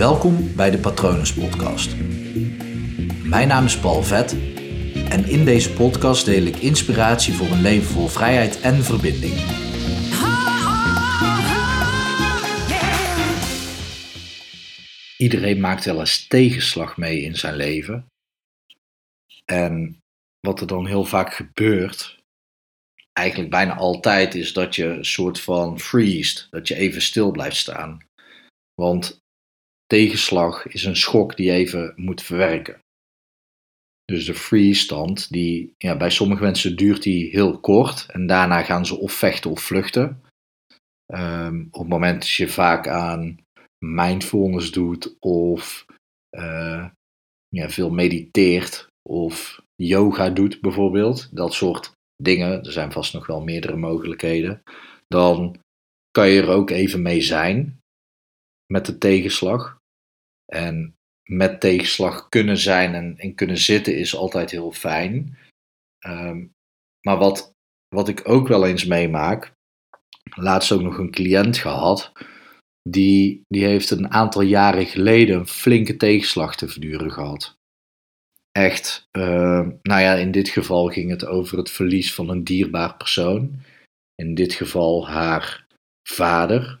[0.00, 1.96] Welkom bij de Patronus Podcast.
[3.24, 4.32] Mijn naam is Paul Vet
[5.08, 9.34] en in deze podcast deel ik inspiratie voor een leven vol vrijheid en verbinding.
[15.16, 18.06] Iedereen maakt wel eens tegenslag mee in zijn leven.
[19.44, 20.00] En
[20.40, 22.18] wat er dan heel vaak gebeurt,
[23.12, 27.56] eigenlijk bijna altijd, is dat je een soort van freest, dat je even stil blijft
[27.56, 27.98] staan.
[28.74, 29.20] Want
[29.90, 32.78] tegenslag is een schok die je even moet verwerken.
[34.04, 38.62] Dus de freeze stand, die, ja, bij sommige mensen duurt die heel kort en daarna
[38.62, 40.22] gaan ze of vechten of vluchten.
[41.14, 43.38] Um, op het moment dat je vaak aan
[43.84, 45.86] mindfulness doet of
[46.36, 46.88] uh,
[47.48, 53.40] ja, veel mediteert of yoga doet bijvoorbeeld, dat soort dingen, er zijn vast nog wel
[53.40, 54.62] meerdere mogelijkheden,
[55.08, 55.60] dan
[56.10, 57.78] kan je er ook even mee zijn
[58.72, 59.78] met de tegenslag.
[60.52, 65.38] En met tegenslag kunnen zijn en, en kunnen zitten is altijd heel fijn.
[66.06, 66.52] Um,
[67.00, 67.54] maar wat,
[67.88, 69.52] wat ik ook wel eens meemaak,
[70.34, 72.12] laatst ook nog een cliënt gehad,
[72.82, 77.58] die, die heeft een aantal jaren geleden een flinke tegenslag te verduren gehad.
[78.52, 82.96] Echt, uh, nou ja, in dit geval ging het over het verlies van een dierbaar
[82.96, 83.62] persoon.
[84.14, 85.66] In dit geval haar
[86.08, 86.80] vader.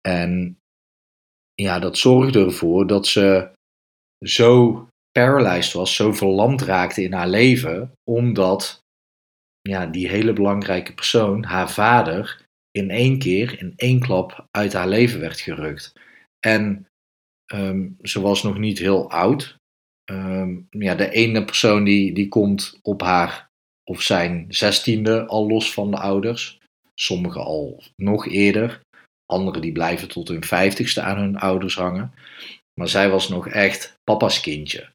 [0.00, 0.58] En
[1.62, 3.50] ja, dat zorgde ervoor dat ze
[4.24, 8.80] zo paralyzed was, zo verlamd raakte in haar leven, omdat
[9.60, 14.88] ja, die hele belangrijke persoon, haar vader, in één keer, in één klap uit haar
[14.88, 15.92] leven werd gerukt.
[16.40, 16.86] En
[17.52, 19.56] um, ze was nog niet heel oud.
[20.10, 23.48] Um, ja, de ene persoon die, die komt op haar
[23.84, 26.58] of zijn zestiende al los van de ouders.
[26.94, 28.80] Sommigen al nog eerder.
[29.32, 32.14] Anderen die blijven tot hun vijftigste aan hun ouders hangen.
[32.74, 34.88] Maar zij was nog echt papa's kindje.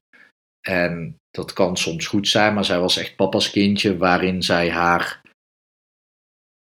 [0.66, 5.20] En dat kan soms goed zijn, maar zij was echt papa's kindje waarin zij haar,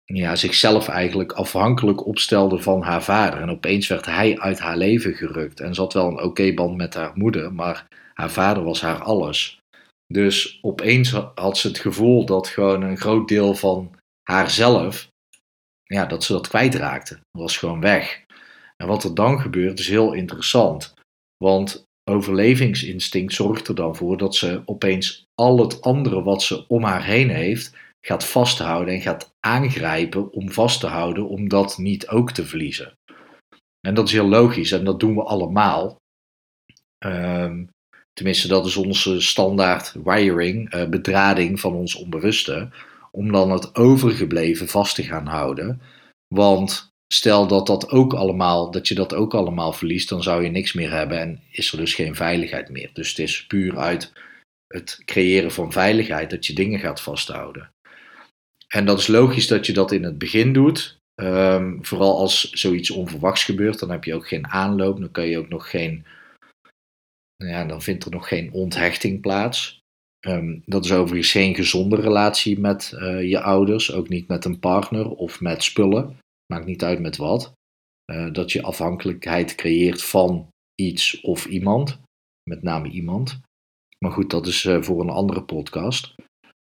[0.04, 3.40] ja, zichzelf eigenlijk afhankelijk opstelde van haar vader.
[3.40, 5.60] En opeens werd hij uit haar leven gerukt.
[5.60, 9.02] En ze had wel een oké band met haar moeder, maar haar vader was haar
[9.02, 9.58] alles.
[10.06, 15.09] Dus opeens had ze het gevoel dat gewoon een groot deel van haarzelf
[15.94, 17.14] ja, dat ze dat kwijtraakte.
[17.14, 18.24] Dat was gewoon weg.
[18.76, 20.94] En wat er dan gebeurt is heel interessant.
[21.44, 26.84] Want overlevingsinstinct zorgt er dan voor dat ze opeens al het andere wat ze om
[26.84, 32.08] haar heen heeft, gaat vasthouden en gaat aangrijpen om vast te houden, om dat niet
[32.08, 32.92] ook te verliezen.
[33.80, 35.96] En dat is heel logisch en dat doen we allemaal.
[37.04, 37.68] Um,
[38.12, 42.68] tenminste, dat is onze standaard wiring, uh, bedrading van ons onbewuste
[43.10, 45.80] om dan het overgebleven vast te gaan houden.
[46.34, 50.50] Want stel dat, dat, ook allemaal, dat je dat ook allemaal verliest, dan zou je
[50.50, 52.90] niks meer hebben en is er dus geen veiligheid meer.
[52.92, 54.12] Dus het is puur uit
[54.66, 57.70] het creëren van veiligheid dat je dingen gaat vasthouden.
[58.68, 60.98] En dat is logisch dat je dat in het begin doet.
[61.22, 65.38] Um, vooral als zoiets onverwachts gebeurt, dan heb je ook geen aanloop, dan kan je
[65.38, 66.06] ook nog geen,
[67.36, 69.79] ja, dan vindt er nog geen onthechting plaats.
[70.26, 74.58] Um, dat is overigens geen gezonde relatie met uh, je ouders, ook niet met een
[74.58, 76.16] partner of met spullen.
[76.52, 77.52] Maakt niet uit met wat.
[78.12, 82.00] Uh, dat je afhankelijkheid creëert van iets of iemand,
[82.50, 83.40] met name iemand.
[83.98, 86.14] Maar goed, dat is uh, voor een andere podcast.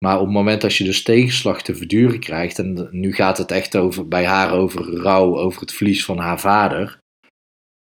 [0.04, 3.50] Maar op het moment dat je dus tegenslag te verduren krijgt, en nu gaat het
[3.50, 6.98] echt over, bij haar over rouw, over het verlies van haar vader.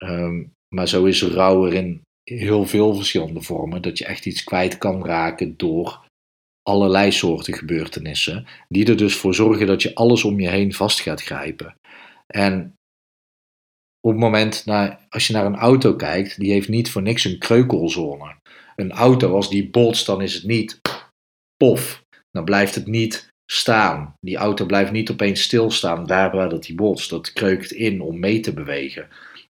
[0.04, 3.82] Um, maar zo is rouw erin heel veel verschillende vormen.
[3.82, 6.06] Dat je echt iets kwijt kan raken door
[6.62, 8.46] allerlei soorten gebeurtenissen.
[8.68, 11.76] Die er dus voor zorgen dat je alles om je heen vast gaat grijpen.
[12.26, 12.74] En
[14.00, 17.24] op het moment, nou, als je naar een auto kijkt, die heeft niet voor niks
[17.24, 18.34] een kreukelzone.
[18.76, 20.80] Een auto, als die botst, dan is het niet
[21.56, 22.02] pof.
[22.30, 24.14] Dan blijft het niet staan.
[24.20, 27.10] Die auto blijft niet opeens stilstaan daar waar dat die botst.
[27.10, 29.08] Dat kreukt in om mee te bewegen.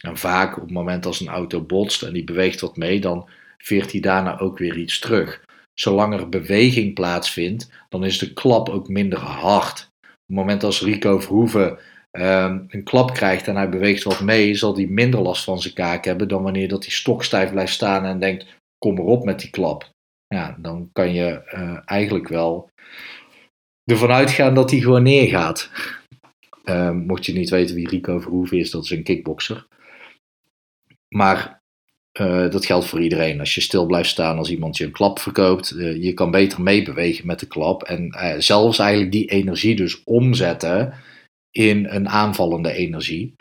[0.04, 3.28] En vaak op het moment als een auto botst en die beweegt wat mee, dan
[3.58, 5.44] veert hij daarna ook weer iets terug.
[5.74, 9.88] Zolang er beweging plaatsvindt, dan is de klap ook minder hard.
[10.00, 11.78] Op het moment als Rico Verhoeven
[12.12, 15.74] um, een klap krijgt en hij beweegt wat mee, zal hij minder last van zijn
[15.74, 18.46] kaak hebben dan wanneer dat hij stokstijf blijft staan en denkt:
[18.78, 19.90] kom erop met die klap.
[20.26, 22.70] Ja, dan kan je uh, eigenlijk wel
[23.84, 25.70] ervan uitgaan dat hij gewoon neergaat.
[26.64, 29.66] Uh, mocht je niet weten wie Rico Verhoeven is, dat is een kickboxer.
[31.08, 31.60] Maar
[32.20, 33.40] uh, dat geldt voor iedereen.
[33.40, 36.62] Als je stil blijft staan als iemand je een klap verkoopt, uh, je kan beter
[36.62, 37.82] meebewegen met de klap.
[37.82, 40.94] En uh, zelfs eigenlijk die energie dus omzetten
[41.50, 43.34] in een aanvallende energie.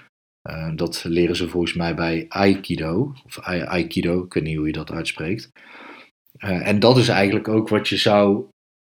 [0.76, 4.92] Dat leren ze volgens mij bij Aikido, of Aikido, ik weet niet hoe je dat
[4.92, 5.50] uitspreekt.
[6.38, 8.46] En dat is eigenlijk ook wat je zou,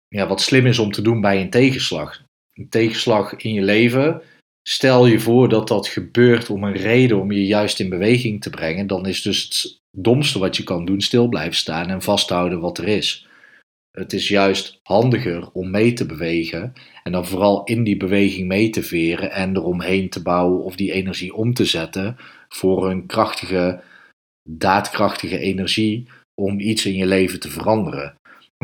[0.08, 2.22] ja, wat slim is om te doen bij een tegenslag.
[2.54, 4.22] Een tegenslag in je leven,
[4.62, 8.50] stel je voor dat dat gebeurt om een reden om je juist in beweging te
[8.50, 12.60] brengen, dan is dus het domste wat je kan doen stil blijven staan en vasthouden
[12.60, 13.26] wat er is.
[13.90, 16.72] Het is juist handiger om mee te bewegen
[17.02, 20.92] en dan vooral in die beweging mee te veren en eromheen te bouwen of die
[20.92, 22.16] energie om te zetten
[22.48, 23.82] voor een krachtige,
[24.50, 26.08] daadkrachtige energie
[26.40, 28.14] om iets in je leven te veranderen.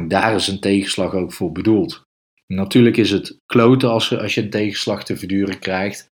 [0.01, 2.08] En daar is een tegenslag ook voor bedoeld.
[2.55, 6.11] Natuurlijk is het kloten als, als je een tegenslag te verduren krijgt.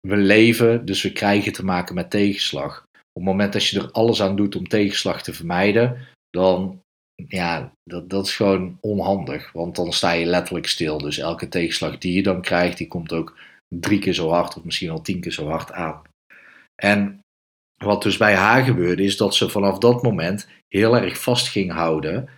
[0.00, 2.84] We leven, dus we krijgen te maken met tegenslag.
[2.92, 6.80] Op het moment dat je er alles aan doet om tegenslag te vermijden, dan
[7.28, 9.52] ja, dat, dat is gewoon onhandig.
[9.52, 10.98] Want dan sta je letterlijk stil.
[10.98, 13.38] Dus elke tegenslag die je dan krijgt, die komt ook
[13.68, 16.02] drie keer zo hard of misschien al tien keer zo hard aan.
[16.82, 17.20] En
[17.84, 21.72] wat dus bij haar gebeurde, is dat ze vanaf dat moment heel erg vast ging
[21.72, 22.28] houden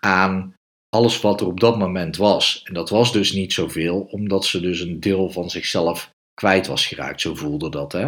[0.00, 0.54] aan
[0.94, 2.60] alles wat er op dat moment was.
[2.64, 6.86] En dat was dus niet zoveel, omdat ze dus een deel van zichzelf kwijt was
[6.86, 7.20] geraakt.
[7.20, 8.06] Zo voelde dat, hè.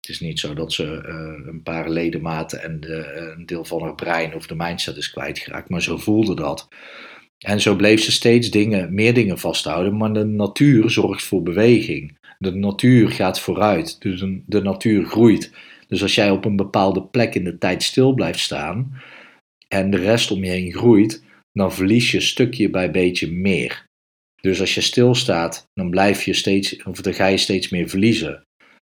[0.00, 3.82] Het is niet zo dat ze uh, een paar ledematen en de, een deel van
[3.82, 6.68] haar brein of de mindset is kwijtgeraakt, maar zo voelde dat.
[7.38, 12.18] En zo bleef ze steeds dingen, meer dingen vasthouden, maar de natuur zorgt voor beweging.
[12.38, 15.52] De natuur gaat vooruit, dus de natuur groeit.
[15.88, 19.00] Dus als jij op een bepaalde plek in de tijd stil blijft staan
[19.68, 23.86] en de rest om je heen groeit, dan verlies je stukje bij beetje meer.
[24.40, 28.42] Dus als je stilstaat, dan blijf je steeds, of dan ga je steeds meer verliezen.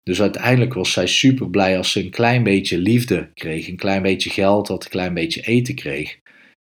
[0.04, 4.02] Dus uiteindelijk was zij super blij als ze een klein beetje liefde kreeg, een klein
[4.02, 6.20] beetje geld, dat een klein beetje eten kreeg.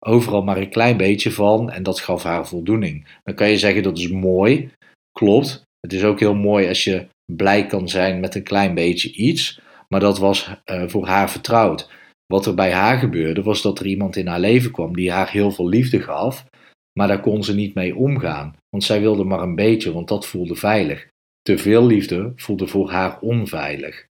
[0.06, 3.08] Overal maar een klein beetje van en dat gaf haar voldoening.
[3.24, 4.70] Dan kan je zeggen dat is mooi,
[5.12, 5.64] klopt.
[5.80, 9.62] Het is ook heel mooi als je blij kan zijn met een klein beetje iets,
[9.88, 11.90] maar dat was uh, voor haar vertrouwd.
[12.34, 15.32] Wat er bij haar gebeurde was dat er iemand in haar leven kwam die haar
[15.32, 16.46] heel veel liefde gaf,
[17.00, 20.28] maar daar kon ze niet mee omgaan, want zij wilde maar een beetje, want dat
[20.28, 21.08] voelde veilig.
[21.42, 24.06] Te veel liefde voelde voor haar onveilig.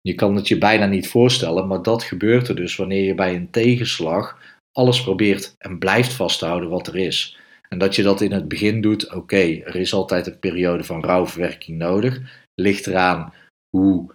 [0.00, 3.34] Je kan het je bijna niet voorstellen, maar dat gebeurt er dus wanneer je bij
[3.34, 4.38] een tegenslag
[4.72, 7.38] alles probeert en blijft vasthouden wat er is.
[7.68, 11.04] En dat je dat in het begin doet, oké, er is altijd een periode van
[11.04, 12.20] rouwverwerking nodig.
[12.54, 13.32] Ligt eraan
[13.76, 14.12] hoe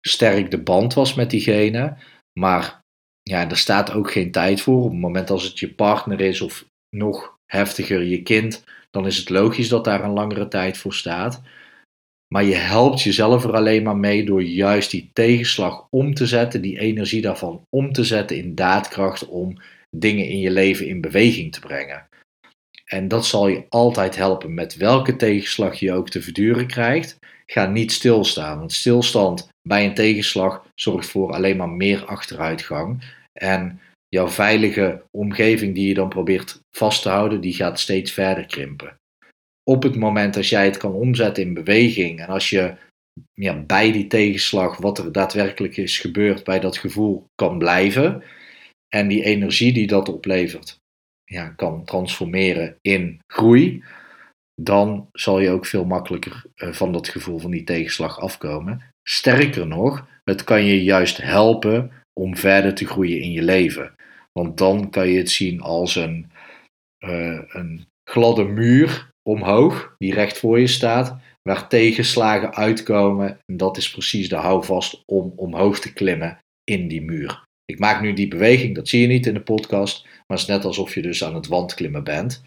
[0.00, 1.96] sterk de band was met diegene.
[2.40, 2.82] Maar
[3.30, 4.82] ja, er staat ook geen tijd voor.
[4.82, 6.64] Op het moment als het je partner is of
[6.96, 11.42] nog heftiger je kind, dan is het logisch dat daar een langere tijd voor staat.
[12.34, 16.62] Maar je helpt jezelf er alleen maar mee door juist die tegenslag om te zetten,
[16.62, 19.60] die energie daarvan om te zetten in daadkracht om
[19.90, 22.08] dingen in je leven in beweging te brengen.
[22.84, 27.18] En dat zal je altijd helpen met welke tegenslag je ook te verduren krijgt.
[27.46, 33.04] Ga niet stilstaan, want stilstand bij een tegenslag zorgt voor alleen maar meer achteruitgang.
[33.32, 38.46] En jouw veilige omgeving die je dan probeert vast te houden, die gaat steeds verder
[38.46, 38.96] krimpen
[39.64, 42.74] op het moment als jij het kan omzetten in beweging en als je
[43.66, 48.22] bij die tegenslag, wat er daadwerkelijk is gebeurd, bij dat gevoel kan blijven
[48.88, 50.78] en die energie die dat oplevert,
[51.24, 53.84] ja, kan transformeren in groei,
[54.54, 58.92] dan zal je ook veel makkelijker uh, van dat gevoel van die tegenslag afkomen.
[59.08, 61.90] Sterker nog, het kan je juist helpen
[62.20, 63.94] om verder te groeien in je leven.
[64.32, 66.30] Want dan kan je het zien als een,
[67.04, 73.38] uh, een gladde muur omhoog, die recht voor je staat, waar tegenslagen uitkomen.
[73.46, 77.42] En dat is precies de houvast om omhoog te klimmen in die muur.
[77.64, 80.46] Ik maak nu die beweging, dat zie je niet in de podcast, maar het is
[80.46, 82.42] net alsof je dus aan het wandklimmen bent.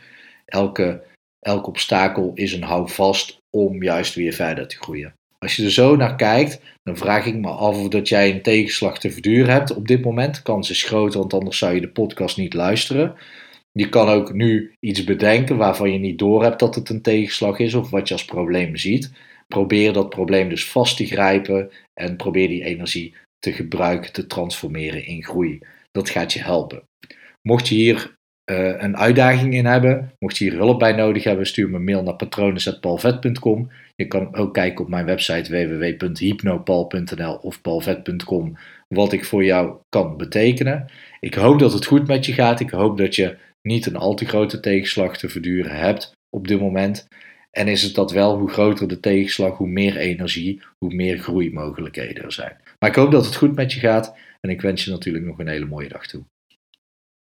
[0.45, 1.03] Elke,
[1.39, 5.13] elk obstakel is een houvast om juist weer verder te groeien.
[5.47, 8.41] Als je er zo naar kijkt, dan vraag ik me af of dat jij een
[8.41, 10.35] tegenslag te verduren hebt op dit moment.
[10.35, 13.15] De kans is groot, want anders zou je de podcast niet luisteren.
[13.71, 17.73] Je kan ook nu iets bedenken waarvan je niet doorhebt dat het een tegenslag is
[17.73, 19.11] of wat je als probleem ziet.
[19.47, 25.05] Probeer dat probleem dus vast te grijpen en probeer die energie te gebruiken, te transformeren
[25.05, 25.59] in groei.
[25.91, 26.83] Dat gaat je helpen.
[27.41, 28.15] Mocht je hier
[28.51, 31.83] uh, een uitdaging in hebben, mocht je hier hulp bij nodig hebben, stuur me een
[31.83, 33.69] mail naar patronen.palvet.com.
[34.01, 40.17] Je kan ook kijken op mijn website www.hypnopal.nl of palvet.com wat ik voor jou kan
[40.17, 40.91] betekenen.
[41.19, 42.59] Ik hoop dat het goed met je gaat.
[42.59, 46.59] Ik hoop dat je niet een al te grote tegenslag te verduren hebt op dit
[46.59, 47.07] moment.
[47.51, 52.23] En is het dat wel, hoe groter de tegenslag, hoe meer energie, hoe meer groeimogelijkheden
[52.23, 52.57] er zijn.
[52.79, 55.39] Maar ik hoop dat het goed met je gaat en ik wens je natuurlijk nog
[55.39, 56.23] een hele mooie dag toe.